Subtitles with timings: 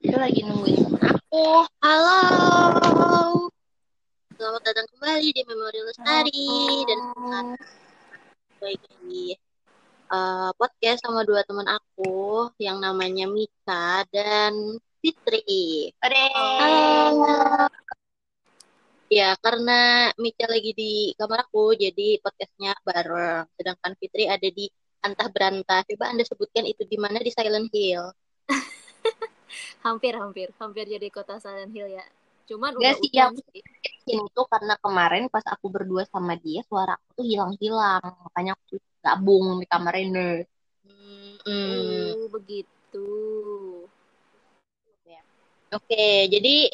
[0.00, 1.44] Aku lagi nungguin temen aku.
[1.84, 2.20] Halo.
[4.32, 6.48] Selamat datang kembali di Memori Lestari
[6.88, 7.00] dan
[8.64, 9.36] baik di
[10.08, 15.92] uh, podcast sama dua teman aku yang namanya Mika dan Fitri.
[16.00, 17.68] Halo.
[19.12, 23.52] Ya, karena Mika lagi di kamar aku, jadi podcastnya bareng.
[23.52, 24.64] Sedangkan Fitri ada di
[25.04, 25.84] antah berantah.
[25.84, 28.08] Coba Anda sebutkan itu di mana di Silent Hill.
[29.86, 30.48] hampir hampir.
[30.58, 32.04] Hampir jadi kota Silent Hill ya.
[32.50, 33.62] Cuman Gak udah sih,
[34.10, 38.02] ini tuh karena kemarin pas aku berdua sama dia suara aku tuh hilang-hilang.
[38.02, 40.44] Makanya aku gabung di kamar ini
[41.46, 43.08] hmm, begitu.
[45.70, 46.66] Oke jadi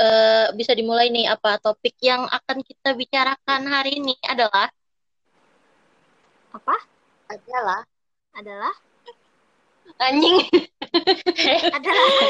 [0.00, 4.72] uh, bisa dimulai nih apa topik yang akan kita bicarakan hari ini adalah?
[6.56, 6.76] Apa?
[7.28, 7.84] Adalah?
[8.32, 8.74] Adalah?
[10.00, 10.40] Anjing
[11.76, 12.28] adalah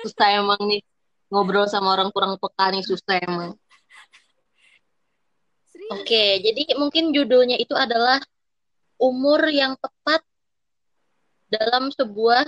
[0.00, 0.80] susah emang nih
[1.30, 3.52] ngobrol sama orang kurang peka nih susah emang
[5.90, 8.22] Oke, okay, jadi mungkin judulnya itu adalah
[8.94, 10.22] umur yang tepat
[11.50, 12.46] dalam sebuah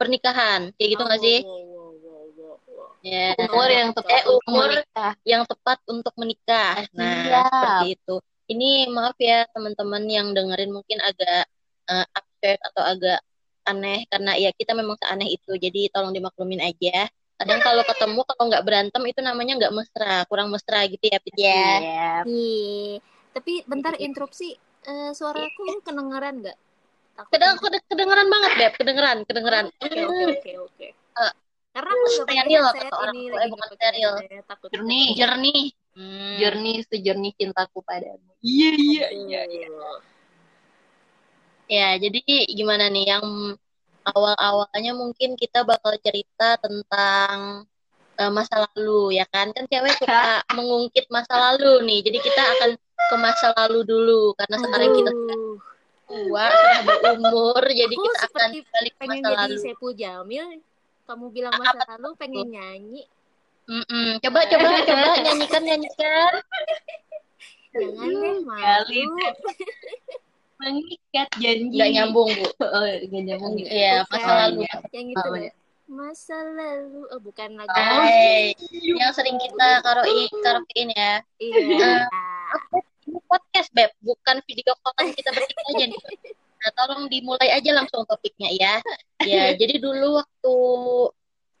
[0.00, 1.38] pernikahan, kayak gitu nggak oh, sih?
[1.44, 3.36] Wow, wow, wow, ya.
[3.44, 5.12] Umur yang tepat eh, umur menikah.
[5.28, 6.74] yang tepat untuk menikah.
[6.96, 7.44] Nah, Siap.
[7.52, 8.16] seperti itu.
[8.46, 11.44] Ini maaf ya teman-teman yang dengerin mungkin agak
[11.92, 13.20] uh, upset atau agak
[13.66, 17.10] aneh karena ya kita memang seaneh itu jadi tolong dimaklumin aja.
[17.36, 21.36] Kadang kalau ketemu kalau nggak berantem itu namanya nggak mesra kurang mesra gitu ya Pit
[21.36, 21.44] ya.
[21.44, 21.76] Yeah.
[22.24, 22.96] yeah.
[23.36, 24.56] tapi bentar interupsi
[24.88, 25.82] uh, suaraku yeah.
[25.84, 26.58] kedengeran nggak?
[27.28, 27.56] Kedeng
[27.88, 29.66] kedengeran banget beb kedengeran kedengeran.
[29.80, 30.86] Oke oke oke oke.
[30.96, 31.32] Eh,
[31.72, 34.12] karena aku steril kata orang ini eh, bukan steril.
[34.48, 35.62] takut jernih jernih.
[35.96, 36.36] hmm.
[36.40, 38.32] jernih sejernih cintaku padamu.
[38.44, 39.68] Iya iya iya, iya.
[41.66, 43.26] Ya, jadi gimana nih yang
[44.06, 47.66] awal-awalnya mungkin kita bakal cerita tentang
[48.22, 49.50] uh, masa lalu ya kan?
[49.50, 52.00] Kan cewek suka mengungkit masa lalu nih.
[52.06, 55.38] Jadi kita akan ke masa lalu dulu karena sekarang kita sudah
[56.06, 59.54] tua, sudah berumur, jadi Aku kita akan balik ke masa lalu.
[59.58, 60.46] Pengen jadi Jamil,
[61.06, 61.98] kamu bilang masa Apa?
[61.98, 63.02] lalu pengen nyanyi.
[63.66, 64.08] Mm -mm.
[64.22, 66.32] Coba coba coba nyanyikan nyanyikan.
[67.74, 69.02] Jangan deh malu
[70.56, 72.46] mengikat janji nggak nyambung bu.
[72.76, 74.04] Oh nggak nyambung ya.
[74.08, 74.60] masa lalu.
[74.92, 75.52] Yang itu oh, ya.
[75.86, 77.00] masa lalu.
[77.12, 77.76] Oh bukan lagi.
[77.76, 78.04] Oh,
[78.96, 81.12] yang sering kita karaoke karaokein ya.
[81.38, 82.08] Iya.
[82.08, 83.92] Uh, ini podcast beb.
[84.02, 86.00] Bukan video call kita bertiga aja nih.
[86.66, 88.74] Nah tolong dimulai aja langsung topiknya ya.
[89.22, 90.54] Ya jadi dulu waktu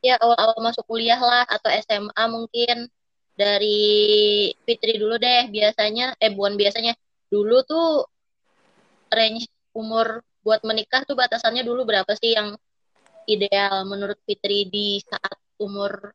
[0.04, 2.88] ya awal-awal masuk kuliah lah atau SMA mungkin
[3.36, 6.96] dari Fitri dulu deh biasanya eh bukan biasanya.
[7.26, 8.06] Dulu tuh
[9.16, 12.54] range umur buat menikah tuh batasannya dulu berapa sih yang
[13.26, 16.14] ideal menurut Fitri di saat umur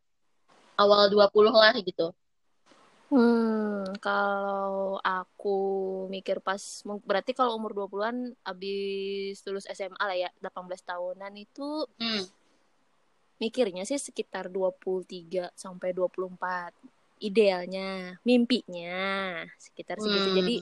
[0.79, 2.15] awal 20 lah gitu?
[3.11, 5.59] Hmm, kalau aku
[6.07, 6.63] mikir pas
[7.03, 12.23] berarti kalau umur 20-an abis lulus SMA lah ya, 18 tahunan itu hmm.
[13.43, 16.71] mikirnya sih sekitar 23 sampai 24.
[17.21, 20.31] Idealnya, mimpinya sekitar segitu.
[20.31, 20.37] Hmm.
[20.39, 20.55] Jadi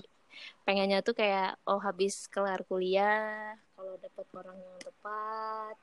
[0.70, 5.76] pengennya tuh kayak oh habis kelar kuliah kalau dapet orang yang tepat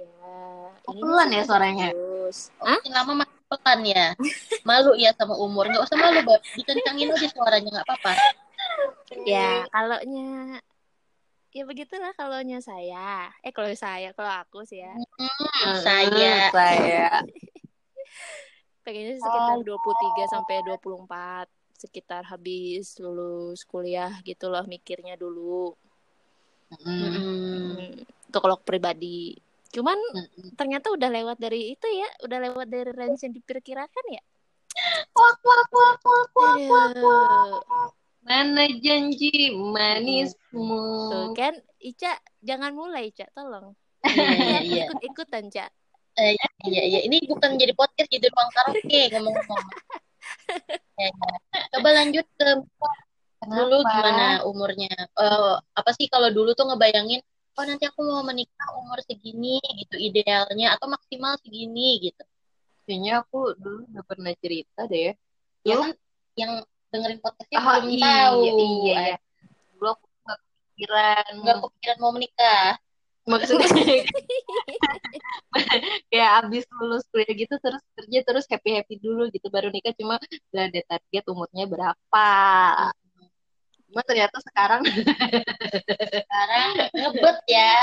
[0.00, 0.40] ya
[0.88, 1.86] ini pelan ya suaranya.
[1.92, 2.80] terus oh, Hah?
[2.96, 4.06] lama masih pelan ya.
[4.64, 5.68] Malu ya sama umur.
[5.68, 6.40] Nggak usah malu bab.
[6.52, 8.12] Dikencangin aja suaranya nggak apa-apa.
[9.24, 10.60] Ya kalau nya
[11.52, 13.32] ya begitulah kalau nya saya.
[13.40, 14.96] Eh kalau saya kalau aku sih ya.
[14.96, 16.52] Hmm, saya.
[16.52, 17.08] saya.
[18.84, 21.55] Pengennya sekitar 23 sampai 24
[21.86, 25.72] sekitar habis lulus kuliah gitu loh mikirnya dulu.
[26.82, 26.82] Mm.
[26.82, 27.78] Hmm,
[28.26, 29.38] untuk kalau pribadi.
[29.70, 30.58] Cuman mm.
[30.58, 34.22] ternyata udah lewat dari itu ya udah lewat dari range yang diperkirakan ya.
[35.14, 37.90] Wak wak wak wak wak wak wak.
[38.26, 40.82] Mana janji manismu?
[41.14, 43.78] Tuh kan Ica jangan mulai Ica tolong.
[44.02, 44.84] Iya, iya.
[44.90, 45.70] ikut ikutan Ica.
[46.18, 46.34] Eh,
[46.66, 47.00] iya iya.
[47.06, 49.66] Ini bukan jadi podcast jadi ruang karaoke ngomong-ngomong.
[51.72, 52.48] Coba lanjut ke
[53.36, 53.56] Kenapa?
[53.62, 54.92] dulu gimana umurnya?
[55.12, 57.20] Uh, apa sih kalau dulu tuh ngebayangin,
[57.56, 62.24] oh nanti aku mau menikah umur segini gitu idealnya atau maksimal segini gitu.
[62.88, 65.12] Kayaknya aku dulu udah pernah cerita deh.
[65.66, 65.90] Ya kan
[66.38, 66.52] yang
[66.94, 68.40] dengerin podcastnya oh, belum iya, tahu.
[68.40, 69.16] Iya, iya.
[69.74, 71.32] Dulu aku gak kepikiran.
[71.44, 72.78] Gak kepikiran mau menikah
[73.26, 73.66] maksudnya
[76.10, 80.16] kayak abis lulus kuliah gitu terus kerja terus happy happy dulu gitu baru nikah cuma
[80.54, 82.28] udah ada target umurnya berapa
[83.86, 84.82] Cuma ternyata sekarang
[86.26, 87.78] sekarang ngebet ya.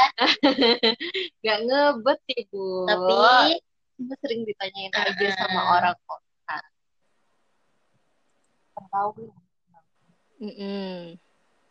[1.42, 2.86] Gak ngebet sih, Bu.
[2.86, 3.58] Tapi
[3.98, 6.60] Cuma sering ditanyain aja sama orang kota.
[8.92, 9.32] Tahu
[10.44, 11.16] Mm -mm.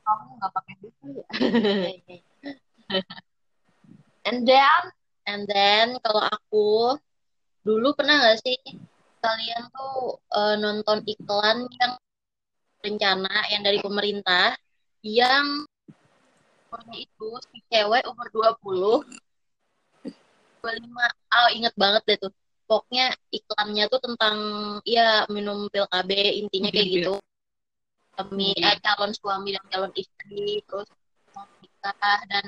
[0.01, 1.25] Kamu nggak pakai duit ya?
[4.23, 4.83] And then,
[5.27, 6.69] and then kalau aku
[7.67, 8.59] dulu pernah nggak sih
[9.23, 11.93] kalian tuh uh, nonton iklan yang
[12.83, 14.59] rencana yang dari pemerintah
[15.07, 15.63] yang
[16.67, 19.07] umurnya itu si cewek umur 20
[20.63, 22.33] 25 oh inget banget deh tuh.
[22.71, 24.37] Pokoknya iklannya tuh tentang
[24.87, 26.11] ya minum pil KB
[26.41, 26.95] intinya kayak iya.
[26.95, 27.15] gitu.
[28.15, 30.89] Suami eh, calon suami dan calon istri terus
[31.35, 32.47] mau nikah dan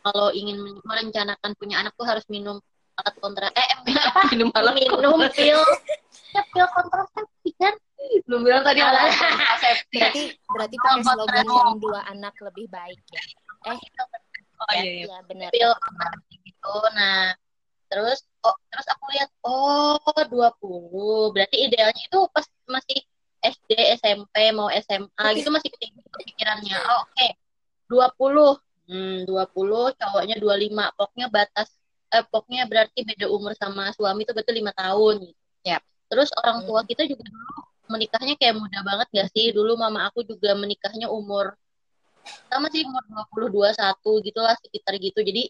[0.00, 2.58] kalau ingin merencanakan punya anak tuh harus minum
[3.00, 3.70] alat kontra eh
[4.34, 5.60] minum alat minum pil.
[6.30, 7.74] Ya pil kontrasepsi kan
[8.26, 13.22] belum bilang tadi alat kontrasepsi berarti berarti pakai slogan yang dua anak lebih baik ya?
[13.70, 13.78] Eh
[14.60, 15.06] oh iya, iya.
[15.08, 15.48] ya benar.
[15.52, 16.74] Pil kontrasepsi gitu.
[16.96, 17.32] Nah
[17.90, 23.02] terus oh terus aku lihat oh 20 berarti idealnya itu pas masih
[23.40, 26.76] SD SMP mau SMA gitu masih pikirannya.
[26.86, 27.32] Oh, oke okay.
[27.90, 30.90] 20 Hmm, 20, cowoknya 25.
[30.98, 31.68] Pokoknya batas
[32.10, 35.30] eh, pokoknya berarti beda umur sama suami itu betul lima tahun.
[35.62, 35.78] Ya.
[36.10, 36.88] Terus orang tua hmm.
[36.90, 37.54] kita juga dulu
[37.86, 39.54] menikahnya kayak muda banget gak sih?
[39.54, 41.54] Dulu mama aku juga menikahnya umur
[42.50, 45.20] sama sih umur 20 21 gitu lah sekitar gitu.
[45.22, 45.42] Jadi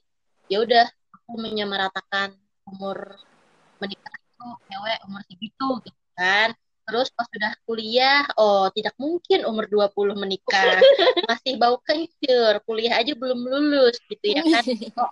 [0.53, 0.85] ya udah
[1.17, 2.37] aku menyamaratakan
[2.69, 3.17] umur
[3.81, 6.53] menikah itu cewek umur segitu gitu kan.
[6.91, 10.83] Terus pas sudah kuliah, oh tidak mungkin umur 20 menikah.
[11.31, 14.65] Masih bau kencur, kuliah aja belum lulus gitu ya kan.
[15.01, 15.09] Oh,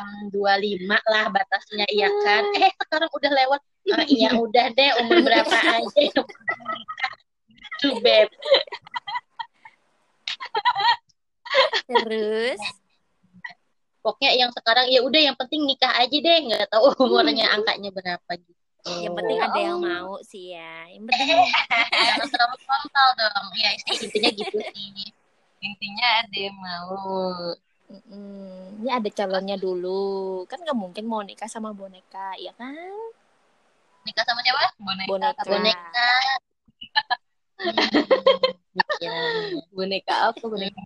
[0.00, 2.42] um, 25 lah batasnya iya kan.
[2.56, 3.60] Eh sekarang udah lewat.
[3.92, 6.24] Oh, iya udah deh umur berapa aja.
[7.84, 8.28] Tuh beb.
[11.84, 12.60] Terus
[14.04, 18.30] pokoknya yang sekarang ya udah yang penting nikah aja deh nggak tahu umurnya angkanya berapa
[18.36, 20.88] gitu yang penting ada yang mau sih ya.
[20.92, 21.28] Yang penting
[21.90, 23.46] jangan terlalu frontal dong.
[23.56, 24.88] Ya intinya gitu sih.
[25.64, 26.92] Intinya ada yang mau.
[27.84, 30.44] Hmm, ini ada calonnya dulu.
[30.48, 32.74] Kan nggak mungkin mau nikah sama boneka, ya kan?
[34.04, 34.72] Nikah sama siapa?
[34.80, 35.08] Boneka.
[35.08, 35.44] Boneka.
[35.48, 36.08] Boneka.
[39.00, 40.44] hmm, boneka apa?
[40.44, 40.80] Boneka.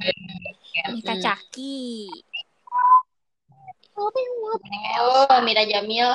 [0.86, 2.10] Boneka caki.
[3.98, 6.14] Oh, Mira Jamil.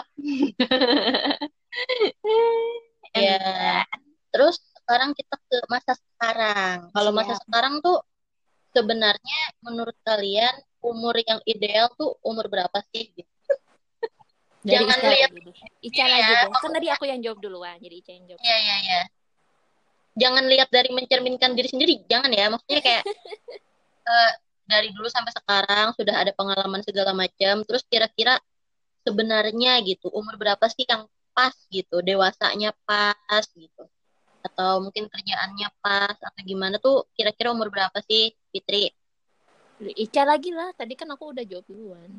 [3.25, 3.85] ya
[4.33, 6.91] terus sekarang kita ke masa sekarang.
[6.91, 8.03] Kalau masa sekarang tuh
[8.75, 10.51] sebenarnya menurut kalian
[10.83, 13.15] umur yang ideal tuh umur berapa sih?
[13.15, 13.31] Gitu
[14.67, 15.31] Dari jangan Ica lihat.
[15.79, 16.51] Ica ya, deh.
[16.51, 18.39] kan tadi aku yang jawab duluan jadi Ica yang jawab.
[18.43, 19.01] Iya iya iya.
[20.13, 22.51] Jangan lihat dari mencerminkan diri sendiri jangan ya.
[22.51, 23.03] Maksudnya kayak
[24.03, 24.31] uh,
[24.71, 27.63] dari dulu sampai sekarang sudah ada pengalaman segala macam.
[27.63, 28.35] Terus kira-kira
[29.07, 33.83] sebenarnya gitu umur berapa sih yang pas gitu dewasanya pas gitu
[34.43, 38.91] atau mungkin kerjaannya pas atau gimana tuh kira-kira umur berapa sih Fitri
[39.83, 42.11] Ica lagi lah tadi kan aku udah jawab duluan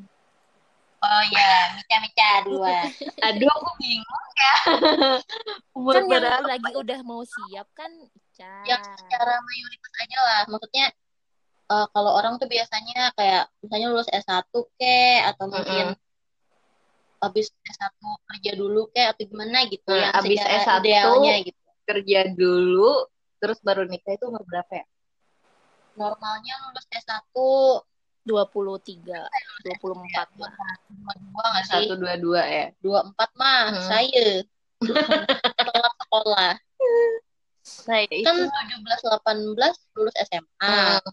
[1.04, 2.88] Oh ya, Mica-Mica duluan.
[3.28, 4.54] Aduh, aku bingung ya.
[5.76, 6.24] Umur kan berapa?
[6.24, 8.64] yang lagi udah mau siap kan Ica.
[8.64, 10.42] Yang secara mayoritas aja lah.
[10.48, 10.86] Maksudnya
[11.68, 14.48] uh, kalau orang tuh biasanya kayak misalnya lulus S1
[14.80, 16.04] ke atau mungkin mm -hmm
[17.24, 17.94] habis S1
[18.28, 21.60] kerja dulu kayak atau gimana gitu nah, yang habis S1 idealnya gitu.
[21.84, 22.92] kerja dulu
[23.40, 24.86] terus baru nikah itu umur berapa ya?
[25.94, 27.32] Normalnya lulus S1
[28.24, 31.84] 23 24 empat dua nggak sih?
[31.84, 32.66] Satu dua dua ya.
[32.80, 33.84] Dua empat mah hmm.
[33.84, 34.24] saya
[34.80, 36.52] telat sekolah.
[37.64, 40.76] Saya kan tujuh belas delapan belas lulus SMA.
[41.00, 41.12] Hmm.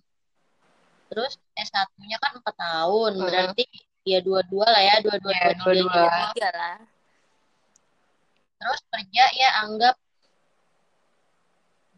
[1.08, 3.24] Terus S1-nya kan empat tahun, hmm.
[3.24, 3.66] berarti
[4.02, 6.78] ya dua-dua lah ya dua-dua ya, dua, dua, dua, tiga lah.
[8.62, 9.96] Terus kerja ya anggap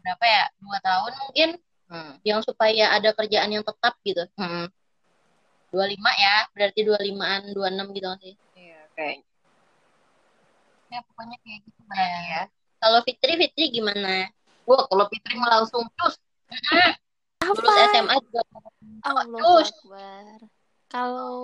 [0.04, 1.48] berapa ya dua tahun mungkin
[1.88, 2.12] hmm.
[2.28, 4.24] yang supaya ada kerjaan yang tetap gitu.
[4.36, 4.68] Hmm.
[5.74, 8.34] dua lima ya berarti dua limaan dua enam gitu sih.
[8.54, 9.26] Iya kayak
[10.92, 12.42] ya pokoknya kayak gitu berarti ya, ya.
[12.78, 14.28] kalau Fitri Fitri gimana?
[14.68, 16.14] Wah kalau Fitri mau langsung cus.
[17.44, 18.40] Lulus SMA juga.
[19.04, 20.40] Allah Akbar
[20.88, 21.40] kalau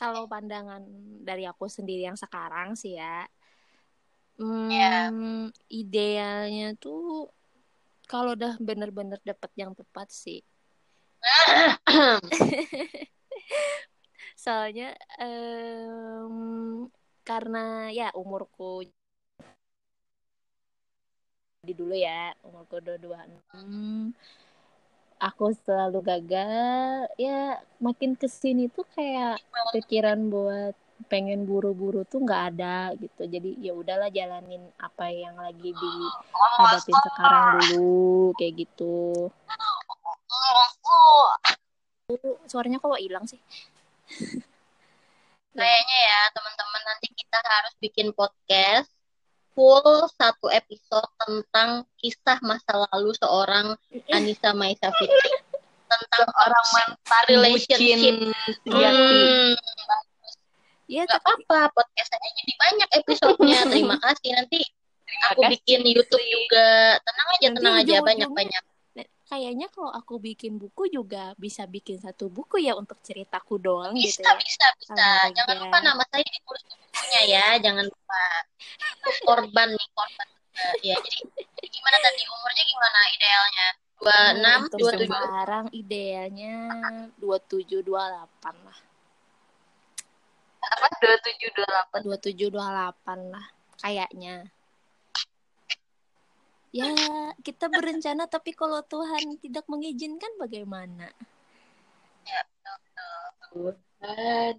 [0.00, 0.80] kalau pandangan
[1.20, 3.28] dari aku sendiri yang sekarang sih ya,
[4.40, 5.12] hmm, yeah.
[5.68, 7.28] idealnya tuh
[8.08, 10.40] kalau udah bener-bener dapet yang tepat sih.
[14.40, 16.88] Soalnya um,
[17.22, 18.88] karena ya umurku
[21.60, 24.16] di dulu ya umurku dua dua enam
[25.20, 29.36] aku selalu gagal ya makin ke sini tuh kayak
[29.76, 30.72] pikiran buat
[31.08, 33.28] pengen buru-buru tuh nggak ada gitu.
[33.28, 39.28] Jadi ya udahlah jalanin apa yang lagi dihadapin sekarang dulu kayak gitu.
[42.50, 43.40] Suaranya kok hilang sih?
[45.50, 48.99] Kayaknya ya teman-teman nanti kita harus bikin podcast
[49.52, 53.74] full satu episode tentang kisah masa lalu seorang
[54.10, 55.32] Anissa Maisa Fitri
[55.90, 58.14] tentang orang mantan relationship.
[58.66, 59.50] hmm,
[60.86, 63.60] ya gak apa-apa podcastnya jadi banyak episodenya.
[63.72, 64.30] Terima kasih.
[64.38, 64.60] Nanti
[65.06, 65.52] terima aku kasih.
[65.58, 66.98] bikin YouTube juga.
[67.02, 68.62] Tenang aja nanti tenang aja banyak-banyak
[69.30, 74.18] kayaknya kalau aku bikin buku juga bisa bikin satu buku ya untuk ceritaku doang bisa,
[74.18, 74.34] gitu ya.
[74.42, 75.08] Bisa, bisa, bisa.
[75.38, 78.22] Jangan lupa nama saya ditulis di bukunya ya, jangan lupa.
[79.30, 80.28] Korban nih, korban.
[80.50, 81.18] Uh, ya, jadi,
[81.62, 83.68] gimana tadi umurnya gimana idealnya?
[84.00, 85.06] 26, untuk 27.
[85.06, 86.56] Sekarang idealnya
[87.22, 88.78] 27 28 lah.
[90.60, 92.50] Apa 27 28?
[92.50, 93.46] 27 28 lah
[93.80, 94.50] kayaknya
[96.70, 96.90] ya
[97.42, 101.10] kita berencana tapi kalau Tuhan tidak mengizinkan bagaimana?
[102.26, 102.40] Ya
[103.50, 104.54] Tuhan.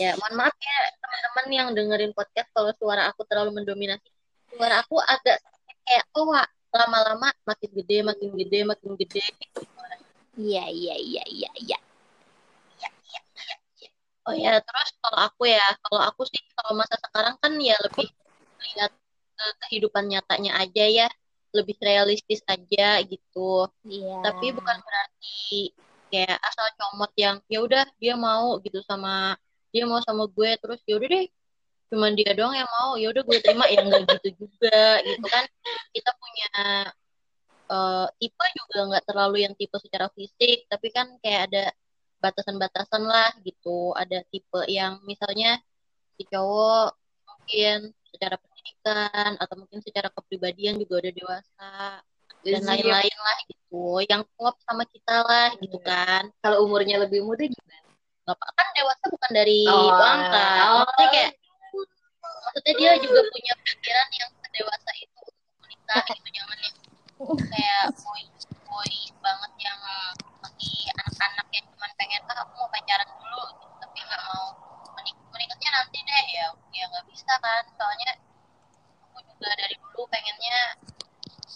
[0.00, 4.08] Ya mohon maaf ya teman-teman yang dengerin podcast kalau suara aku terlalu mendominasi.
[4.50, 5.38] Suara aku agak
[5.86, 6.32] kayak oh
[6.74, 9.22] lama-lama makin gede makin gede makin gede.
[10.36, 11.78] Iya iya iya iya iya.
[14.26, 18.10] Oh ya, terus kalau aku ya, kalau aku sih kalau masa sekarang kan ya lebih
[18.58, 18.90] lihat
[19.66, 21.08] kehidupan nyatanya aja ya
[21.54, 23.70] lebih realistis aja gitu.
[23.86, 24.20] Yeah.
[24.20, 25.72] tapi bukan berarti
[26.12, 29.34] kayak asal comot yang ya udah dia mau gitu sama
[29.74, 31.26] dia mau sama gue terus ya udah deh
[31.86, 35.44] cuman dia doang yang mau ya udah gue terima ya enggak gitu juga gitu kan.
[35.94, 36.50] Kita punya
[37.70, 41.64] uh, tipe juga nggak terlalu yang tipe secara fisik tapi kan kayak ada
[42.18, 43.94] batasan-batasan lah gitu.
[43.94, 45.62] Ada tipe yang misalnya
[46.16, 46.96] si cowok
[47.28, 51.70] mungkin secara pendidikan atau mungkin secara kepribadian juga udah dewasa
[52.46, 56.30] dan lain-lain lah gitu yang klop sama kita lah gitu kan.
[56.42, 57.86] Kalau umurnya lebih muda gimana?
[58.26, 60.82] Nggak apa kan dewasa bukan dari oh, angka oh.
[60.82, 61.32] maksudnya kayak
[62.18, 66.74] maksudnya dia juga punya pikiran yang dewasa itu untuk menikah gitu jangan yang
[67.46, 68.22] kayak boy
[68.66, 69.78] boy banget yang
[70.42, 70.74] masih
[71.06, 74.44] anak-anak yang cuma pengen ah aku mau pacaran dulu gitu tapi nggak mau
[74.98, 76.46] menik menikahnya nanti deh ya
[76.76, 77.64] ya nggak bisa kan.
[77.78, 78.10] Soalnya
[79.36, 80.60] juga dari dulu pengennya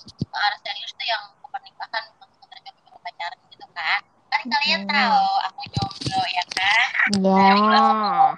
[0.04, 2.60] ke arah serius tuh yang pernikahan bukan sekedar
[3.00, 4.92] pacaran gitu kan kan kalian hmm.
[4.92, 6.88] tahu aku jomblo ya kan
[7.24, 8.28] ya yeah.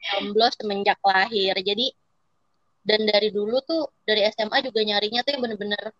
[0.00, 1.86] jomblo semenjak lahir jadi
[2.80, 5.92] dan dari dulu tuh dari SMA juga nyarinya tuh yang bener-bener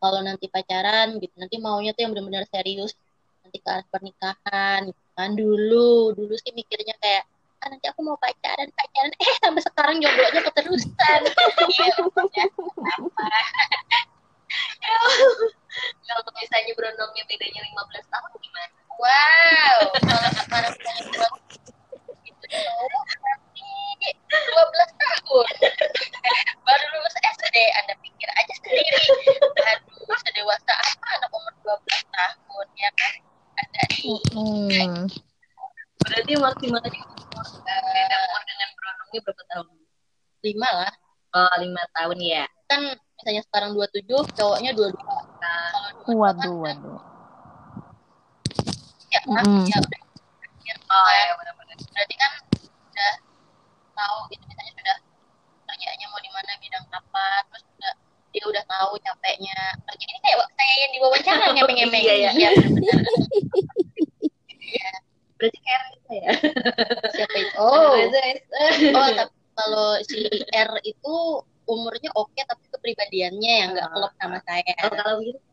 [0.00, 2.96] kalau nanti pacaran gitu nanti maunya tuh yang bener-bener serius
[3.44, 7.28] nanti ke arah pernikahan gitu kan dulu dulu sih mikirnya kayak
[7.64, 9.12] nanti aku mau pacaran pacaran.
[9.16, 11.20] Eh sampai sekarang jomblonya keterusan.
[12.86, 13.24] Apa?
[16.06, 18.68] Kalau misalnya berondongnya bedanya 15 tahun gimana?
[18.96, 21.28] Wow kalau sekarang misalnya
[24.46, 25.46] dua belas tahun.
[26.62, 29.00] Baru lulus SD anda pikir aja sendiri.
[29.74, 33.14] Aduh sedewasa apa anak umur 12 tahun ya kan?
[33.56, 35.08] Ada di hmm.
[36.06, 37.02] berarti maksimalnya
[39.22, 39.66] berondongnya berapa tahun?
[40.44, 40.92] Lima lah.
[41.36, 42.44] Oh, lima tahun ya.
[42.68, 42.80] Kan
[43.16, 45.18] misalnya sekarang dua tujuh, cowoknya dua dua.
[45.40, 45.70] Nah,
[46.12, 47.00] waduh, kan, waduh.
[49.12, 49.64] Ya, mm.
[49.68, 50.00] ya udah.
[50.86, 51.76] Oh, ya, benar-benar.
[51.92, 52.32] Berarti kan
[52.62, 53.12] udah
[53.96, 54.96] tahu gitu misalnya sudah
[55.66, 57.94] kerjanya mau di mana bidang apa, terus udah
[58.36, 59.56] dia udah tahu capeknya
[59.88, 63.00] kerja ini kayak saya yang diwawancara ngemeng-ngemeng iya ya, ya benar
[65.36, 66.30] berarti kayak kita ya?
[67.16, 67.54] Siapa itu?
[67.60, 67.92] Oh.
[68.96, 70.20] oh tapi kalau si
[70.52, 71.14] R itu
[71.66, 74.72] umurnya oke okay, tapi kepribadiannya yang nggak klop sama saya.
[74.86, 75.40] Oh, kalau gitu.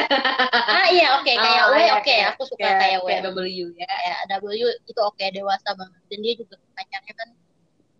[0.00, 1.36] Ah iya oke okay.
[1.36, 2.18] kayak oh, W oke okay.
[2.24, 3.36] aku suka kayak, kayak W.
[3.36, 3.94] W ya.
[4.28, 6.00] Ya W itu oke okay, dewasa banget.
[6.08, 7.28] Dan dia juga pacarnya kan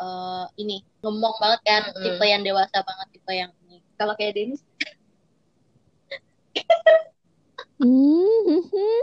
[0.00, 2.04] uh, ini ngomong banget kan mm -hmm.
[2.04, 3.84] tipe yang dewasa banget tipe yang ini.
[4.00, 4.64] Kalau kayak Denis
[7.80, 9.00] mm -hmm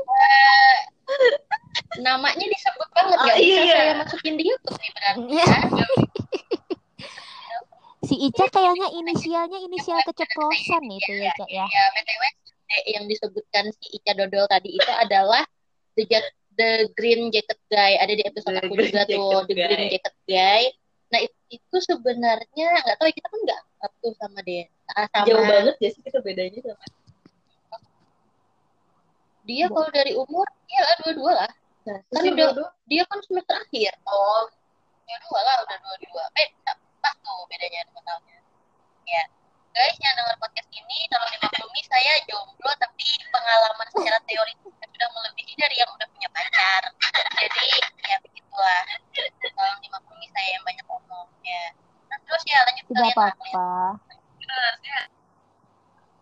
[2.01, 3.61] namanya disebut banget oh, gak iya.
[3.63, 5.47] bisa saya masukin di YouTube nih berarti ya.
[8.07, 11.65] si Ica kayaknya inisialnya inisial keceplosan itu ya Cak ya.
[11.67, 12.23] Ya, BTW
[12.95, 15.43] yang disebutkan si Ica Dodol tadi itu adalah
[15.97, 16.03] The,
[16.55, 17.99] The Green Jacket Guy.
[17.99, 20.71] Ada di episode the aku juga tuh The Green Jacket Guy.
[21.07, 25.75] Nah itu, itu sebenarnya nggak tahu kita kan nggak satu sama dia sama jauh banget
[25.79, 26.85] ya sih kita bedanya sama
[29.47, 31.51] dia kalau dari umur ya dua-dua lah
[31.87, 33.91] nah, kan udah dua, dia kan semester akhir.
[34.03, 34.43] Oh
[35.07, 36.51] ya dua lah udah dua-dua eh
[36.99, 38.39] pas tuh bedanya dua tahunnya.
[39.07, 39.23] Ya
[39.71, 45.53] guys yang dengar podcast ini tolong dimaklumi saya jomblo tapi pengalaman secara teori sudah melebihi
[45.55, 46.81] dari yang udah punya pacar.
[47.39, 47.65] Jadi
[48.09, 48.81] ya begitulah.
[49.55, 51.63] Tolong dimaklumi saya yang banyak ngomong ya.
[52.11, 53.45] Nah, terus ya lanjut tidak apa-apa.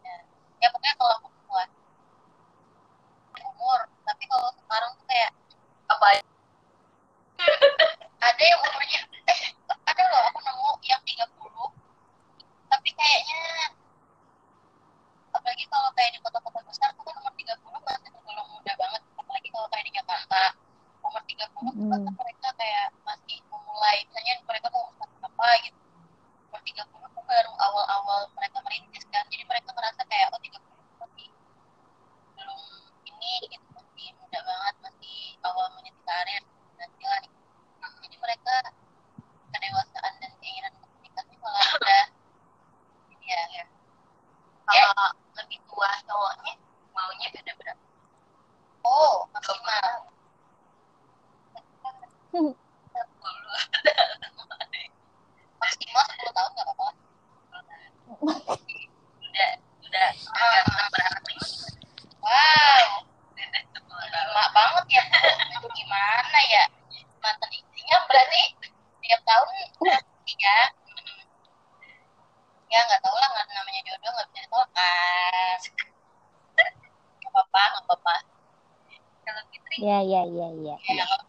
[0.05, 0.17] Ya.
[0.61, 1.29] ya pokoknya kalau aku
[3.55, 5.31] umur tapi kalau sekarang tuh kayak
[5.85, 6.07] apa
[8.25, 9.39] ada yang umurnya eh
[9.85, 11.29] ada loh aku nemu yang 30
[12.69, 13.41] tapi kayaknya
[15.45, 17.53] apalagi kalau kayak di kota-kota besar tuh kan umur 30
[17.85, 19.01] masih tergolong muda banget.
[19.13, 20.41] Apalagi kalau kayak di Jakarta
[21.05, 22.24] umur 30 hmm.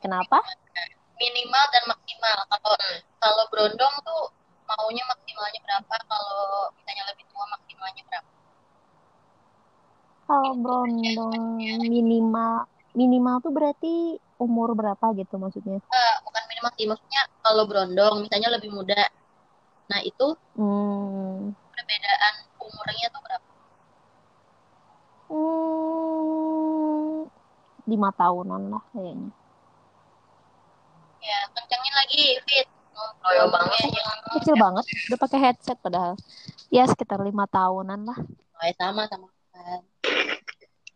[0.06, 0.38] Kenapa
[1.18, 2.74] minimal dan maksimal kalau
[3.18, 4.22] kalau berondong tuh
[4.66, 8.30] maunya maksimalnya berapa kalau misalnya lebih tua maksimalnya berapa
[10.26, 11.42] kalau berondong
[11.86, 15.80] minimal minimal tuh berarti umur berapa gitu maksudnya?
[15.88, 19.00] Uh, bukan minimal sih, maksudnya kalau berondong misalnya lebih muda.
[19.86, 21.52] Nah, itu hmm.
[21.72, 23.48] perbedaan umurnya tuh berapa?
[25.26, 27.26] Hmm,
[27.88, 29.30] lima tahunan lah kayaknya.
[32.16, 32.68] Fit.
[32.96, 33.92] Oh, banget.
[33.92, 34.04] Ya,
[34.40, 36.16] Kecil banget, udah pakai headset padahal.
[36.72, 38.18] Ya sekitar lima tahunan lah.
[38.56, 39.84] Oh, ya sama sama kan.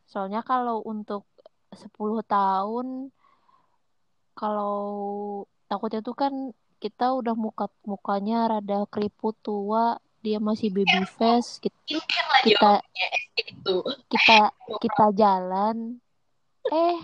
[0.08, 1.28] Soalnya kalau untuk
[1.76, 3.12] 10 tahun
[4.34, 4.80] kalau
[5.68, 6.32] takutnya tuh kan
[6.80, 11.76] kita udah muka mukanya rada keriput tua dia masih baby face kita
[12.44, 12.72] kita
[14.08, 14.38] kita
[14.80, 16.00] kita jalan
[16.72, 16.98] eh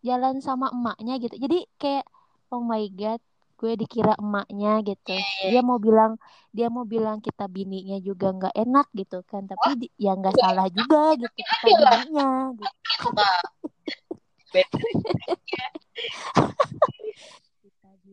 [0.00, 2.04] jalan sama emaknya gitu jadi kayak
[2.48, 3.20] oh my god
[3.60, 5.12] gue dikira emaknya gitu.
[5.12, 5.48] Iya, iya.
[5.52, 6.16] dia mau bilang
[6.48, 10.66] dia mau bilang kita bininya juga nggak enak gitu kan tapi di, ya nggak salah
[10.72, 13.08] juga gitu kita bininya gitu.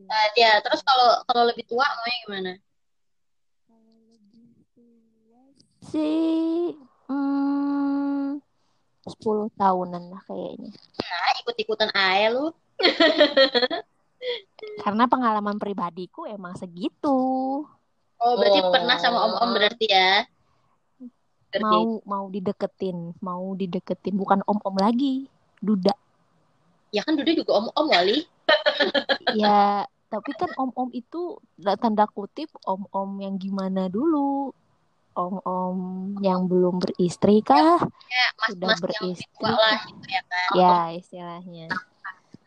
[0.08, 2.52] Uh, ya terus kalau kalau lebih tua maunya gimana?
[5.88, 6.76] Sih
[7.08, 8.44] hmm,
[9.08, 10.76] 10 tahunan lah kayaknya.
[10.76, 12.52] Nah ikut-ikutan aja lu
[14.82, 17.20] karena pengalaman pribadiku emang segitu.
[18.18, 18.74] Oh berarti oh.
[18.74, 20.26] pernah sama om-om berarti ya?
[21.62, 24.18] Mau mau dideketin mau dideketin.
[24.18, 25.30] Bukan om-om lagi
[25.62, 25.94] duda.
[26.90, 28.24] Ya kan Duda juga om-om wali
[29.44, 31.36] ya tapi kan om-om itu
[31.84, 34.56] tanda kutip om-om yang gimana dulu?
[35.18, 35.78] Om-om
[36.22, 37.82] yang belum beristri kah?
[37.82, 40.50] Ya, mas, sudah mas beristri lah gitu ya kan.
[40.56, 41.68] Ya istilahnya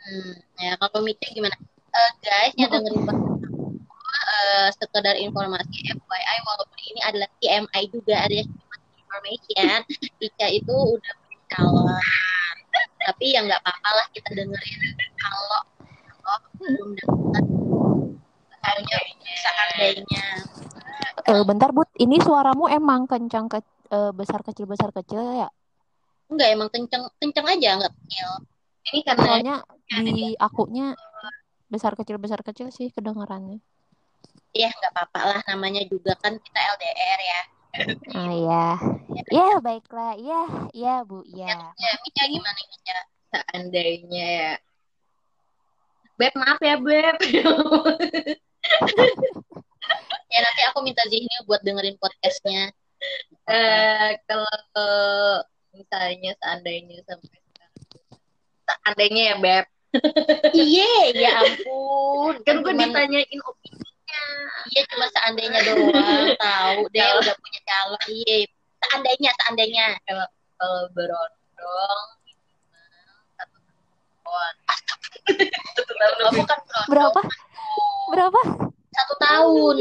[0.06, 1.56] hmm, ya kalau Mica gimana?
[1.90, 9.80] Uh, guys yang dengerin uh, sekedar informasi FYI walaupun ini adalah TMI juga ada information
[10.22, 12.04] Ica itu udah punya calon.
[13.00, 14.80] Tapi ya nggak apa-apa lah kita dengerin
[15.18, 15.60] kalau
[16.20, 17.44] kalau belum dapat
[18.60, 18.98] hanya
[19.40, 20.26] seandainya
[21.26, 23.58] uh, bentar but ini suaramu emang kencang ke
[23.92, 25.48] uh, besar kecil besar kecil ya?
[26.30, 28.30] Enggak emang kencang kencang aja nggak kecil.
[28.90, 29.56] Ini karena soalnya
[29.90, 30.94] di akunya
[31.66, 33.58] besar kecil besar kecil sih kedengarannya
[34.50, 37.40] Iya nggak apa-apa lah namanya juga kan kita LDR ya
[38.10, 38.66] Ah ya.
[39.30, 40.18] Ya baiklah.
[40.18, 40.42] Ya,
[40.74, 41.70] ya Bu, ya.
[41.78, 41.90] Ya,
[42.26, 42.98] gimana Mika?
[43.30, 44.52] Seandainya ya.
[46.18, 47.16] Beb, maaf ya, Beb.
[50.34, 52.74] ya nanti aku minta Zihni buat dengerin podcastnya.
[53.48, 54.60] Eh, kalau
[55.72, 57.74] misalnya seandainya sampai sekarang.
[58.66, 59.66] Seandainya ya, Beb.
[60.54, 62.34] Iya, ya ampun.
[62.46, 64.22] Kan gue ditanyain opininya.
[64.74, 68.08] iya cuma seandainya doang tahu deh udah punya calon.
[68.10, 68.36] Iya
[68.86, 69.86] seandainya seandainya.
[70.06, 70.26] Kalau
[70.60, 72.06] kalau berondong
[73.38, 73.56] satu
[74.26, 74.54] tahun
[75.74, 76.32] satu tahun.
[76.38, 76.58] Bukan
[76.90, 77.20] berapa?
[78.10, 78.40] Berapa?
[78.90, 79.74] Satu tahun.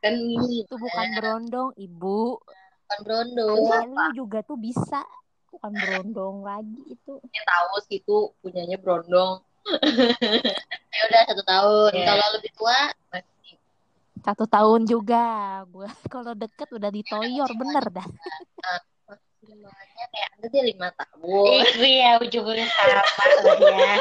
[0.00, 2.38] Kan ini itu bukan berondong ibu.
[2.40, 3.56] Bukan berondong.
[3.66, 5.02] Iya lu juga tuh bisa
[5.50, 7.12] bukan berondong lagi itu.
[7.30, 9.42] Ya tahu sih itu punyanya berondong.
[10.90, 11.90] Ya udah satu tahun.
[11.94, 12.06] Yeah.
[12.12, 12.78] kalau lebih tua
[13.14, 13.56] masih.
[14.20, 15.24] Satu tahun juga
[15.70, 18.06] gue kalau deket udah ditoyor bener dah.
[19.08, 21.64] Maksimumnya kayak ada deh lima tahun.
[21.80, 23.94] Iya ujung-ujungnya sama lah ya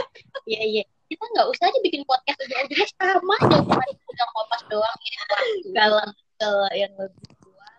[0.49, 0.83] iya iya.
[1.09, 3.57] Kita nggak usah aja bikin podcast ujung-ujungnya sama aja.
[3.95, 6.05] Cuma kopas doang ini waktu kalau
[6.41, 7.69] kalau yang lebih tua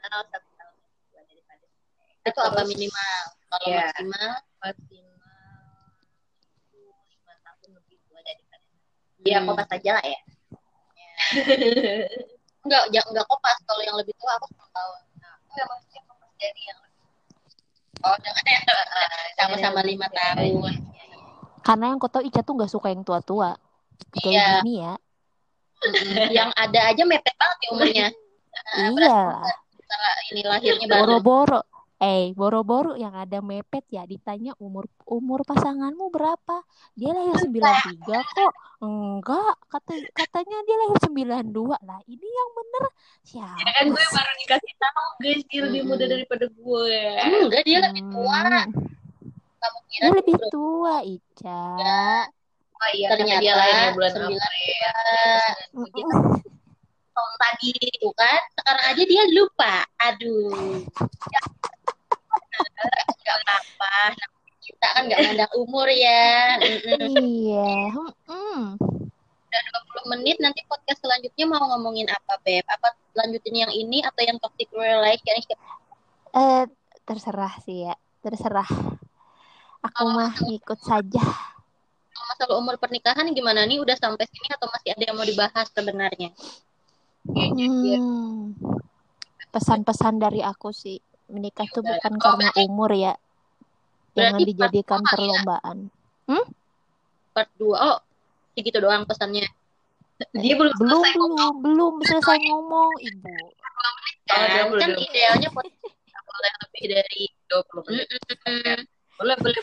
[0.00, 0.74] minimal satu tahun.
[0.74, 1.64] Lebih tua daripada
[2.20, 3.22] itu apa minimal?
[3.48, 3.86] Kalau Iya.
[3.88, 4.30] maksimal?
[4.60, 5.08] Maksimal
[7.08, 8.64] lima tahun lebih tua daripada
[9.24, 9.46] ya Hmm.
[9.48, 10.20] kopas aja lah ya.
[12.60, 13.56] Enggak jangan enggak kopas.
[13.64, 15.00] Kalau yang lebih tua aku 10 tahun.
[15.18, 16.98] Nah, enggak maksudnya kopas dari yang lebih
[18.00, 18.44] oh dengan
[19.40, 20.72] sama-sama lima tahun.
[21.60, 23.56] Karena yang kau tahu Ica tuh nggak suka yang tua-tua.
[24.16, 24.46] Kayak Iya.
[24.60, 24.94] gini ya.
[26.30, 28.08] Yang ada aja mepet banget ya umurnya.
[28.70, 29.20] Iya.
[29.72, 31.18] Setelah ini lahirnya baru.
[31.18, 31.60] Boro-boro
[32.00, 36.64] eh boro-boro yang ada mepet ya ditanya umur umur pasanganmu berapa?
[36.96, 38.52] Dia lahir 93 kok.
[38.80, 42.84] Enggak kata katanya dia lahir 92 lah ini yang bener.
[43.20, 46.12] Siapa kan gue baru dikasih tahu guys dia lebih muda Mm-mm.
[46.16, 46.96] daripada gue.
[47.44, 48.40] Enggak dia lebih tua.
[48.48, 48.66] Hmm,
[49.60, 50.48] kamu kira dia lebih bro?
[50.48, 51.64] tua Ica.
[52.80, 54.88] Oh iya ternyata dia lahirnya bulan sembilan April.
[55.76, 56.12] Mm-mm.
[57.12, 58.40] tahun tadi itu kan.
[58.56, 59.84] Sekarang aja dia lupa.
[60.00, 60.80] Aduh
[63.20, 63.96] nggak apa-apa.
[64.60, 66.56] Kita kan nggak mandang umur ya.
[67.10, 67.90] Iya
[68.28, 68.78] hmm.
[69.50, 69.62] udah
[70.06, 72.62] 20 menit nanti podcast selanjutnya mau ngomongin apa beb?
[72.70, 75.58] Apa lanjutin yang ini atau yang toxic relationship
[76.34, 76.64] eh
[77.04, 77.94] terserah sih ya.
[78.22, 78.68] Terserah.
[79.80, 81.24] Aku Kalau mah ngikut saja.
[82.12, 83.80] Kalau masalah umur pernikahan gimana nih?
[83.80, 86.30] Udah sampai sini atau masih ada yang mau dibahas sebenarnya?
[87.26, 88.54] Hmm.
[89.50, 93.14] Pesan-pesan dari aku sih, menikah tuh bukan Oh, karena umur ya.
[94.18, 95.14] Jangan berarti dijadikan pas tua ya?
[95.14, 95.78] perlombaan.
[97.30, 97.98] part 2 oh
[98.58, 99.46] segitu doang pesannya.
[100.36, 103.34] Dia belum Belum, selesai belum, belum selesai ngomong, Ibu.
[104.30, 104.82] Oh, dia kan, belum.
[104.82, 108.06] kan idealnya nggak boleh lebih dari 20 menit.
[108.10, 108.80] Mm-mm.
[109.20, 109.60] boleh boleh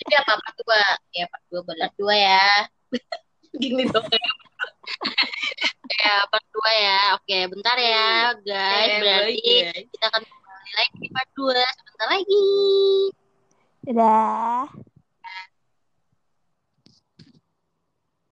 [0.00, 1.86] jadi apa part 2 ya part dua boleh.
[1.86, 2.48] Part 2 ya.
[3.60, 4.06] Gini dong.
[6.00, 6.98] Ya part 2 ya.
[7.20, 8.88] Oke bentar ya guys.
[8.88, 9.52] Eh, berarti
[9.92, 10.22] kita akan
[10.76, 12.46] lagi di part 2 sebentar lagi
[13.80, 14.89] Dadah.